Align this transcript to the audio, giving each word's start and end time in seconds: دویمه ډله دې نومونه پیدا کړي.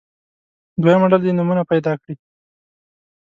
دویمه 0.81 1.07
ډله 1.11 1.21
دې 1.23 1.31
نومونه 1.37 1.63
پیدا 1.71 1.93
کړي. 2.01 2.15